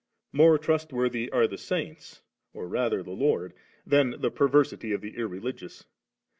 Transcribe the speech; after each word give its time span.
More 0.33 0.57
trustworthy 0.57 1.31
are 1.31 1.45
the 1.45 1.59
saints, 1.59 2.23
or 2.55 2.67
rather 2.67 3.03
the 3.03 3.11
Lord, 3.11 3.53
than 3.85 4.19
the 4.19 4.31
pervers 4.31 4.73
ity 4.73 4.93
of 4.93 5.01
the 5.01 5.15
irreligious. 5.15 5.85